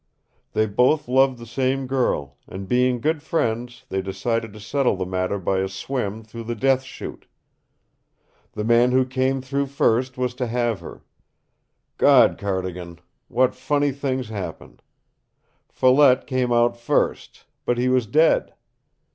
They 0.53 0.65
both 0.65 1.07
loved 1.07 1.37
the 1.37 1.45
same 1.45 1.85
girl, 1.85 2.35
and 2.47 2.67
being 2.67 3.01
good 3.01 3.21
friends 3.21 3.85
they 3.89 4.01
decided 4.01 4.51
to 4.53 4.59
settle 4.59 4.95
the 4.95 5.05
matter 5.05 5.37
by 5.37 5.59
a 5.59 5.67
swim 5.69 6.23
through 6.23 6.45
the 6.45 6.55
Death 6.55 6.81
Chute. 6.81 7.27
The 8.53 8.63
man 8.63 8.93
who 8.93 9.05
came 9.05 9.43
through 9.43 9.67
first 9.67 10.17
was 10.17 10.33
to 10.41 10.47
have 10.47 10.79
her. 10.79 11.03
Gawd, 11.99 12.39
Cardigan, 12.39 12.97
what 13.27 13.53
funny 13.53 13.91
things 13.91 14.29
happen! 14.29 14.79
Follette 15.69 16.25
came 16.25 16.51
out 16.51 16.77
first, 16.77 17.45
but 17.63 17.77
he 17.77 17.87
was 17.87 18.07
dead. 18.07 18.55